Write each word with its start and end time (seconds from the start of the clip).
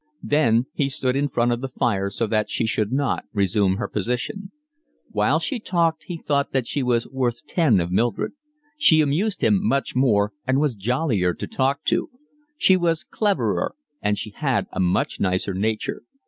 Then 0.23 0.65
he 0.73 0.89
stood 0.89 1.15
in 1.15 1.27
front 1.29 1.51
of 1.51 1.61
the 1.61 1.69
fire 1.69 2.09
so 2.09 2.25
that 2.25 2.49
she 2.49 2.65
should 2.65 2.91
not 2.91 3.25
resume 3.33 3.75
her 3.75 3.87
position. 3.87 4.49
While 5.11 5.37
she 5.37 5.59
talked 5.59 6.05
he 6.05 6.17
thought 6.17 6.53
that 6.53 6.65
she 6.65 6.81
was 6.81 7.07
worth 7.07 7.45
ten 7.45 7.79
of 7.79 7.91
Mildred; 7.91 8.31
she 8.79 9.01
amused 9.01 9.41
him 9.43 9.59
much 9.63 9.95
more 9.95 10.33
and 10.47 10.59
was 10.59 10.73
jollier 10.73 11.35
to 11.35 11.45
talk 11.45 11.83
to; 11.83 12.09
she 12.57 12.75
was 12.75 13.03
cleverer, 13.03 13.75
and 14.01 14.17
she 14.17 14.31
had 14.31 14.65
a 14.71 14.79
much 14.79 15.19
nicer 15.19 15.53
nature. 15.53 16.01